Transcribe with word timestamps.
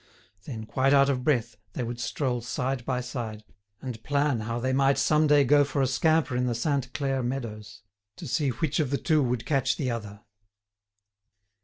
Then, 0.45 0.65
quite 0.65 0.93
out 0.95 1.09
of 1.09 1.23
breath, 1.23 1.57
they 1.73 1.83
would 1.83 1.99
stroll 1.99 2.41
side 2.41 2.83
by 2.85 3.01
side, 3.01 3.43
and 3.83 4.01
plan 4.03 4.39
how 4.39 4.59
they 4.59 4.73
might 4.73 4.97
some 4.97 5.27
day 5.27 5.43
go 5.43 5.63
for 5.63 5.79
a 5.79 5.85
scamper 5.85 6.35
in 6.35 6.47
the 6.47 6.55
Sainte 6.55 6.91
Claire 6.91 7.21
meadows, 7.21 7.83
to 8.15 8.27
see 8.27 8.49
which 8.49 8.79
of 8.79 8.89
the 8.89 8.97
two 8.97 9.21
would 9.21 9.45
catch 9.45 9.77
the 9.77 9.91
other. 9.91 10.21